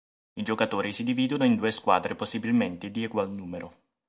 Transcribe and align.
I 0.33 0.41
giocatori 0.41 0.93
si 0.93 1.03
dividono 1.03 1.43
in 1.43 1.55
due 1.55 1.69
squadre 1.69 2.15
possibilmente 2.15 2.89
di 2.89 3.03
egual 3.03 3.29
numero. 3.29 3.75